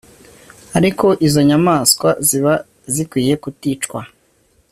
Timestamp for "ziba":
2.27-2.53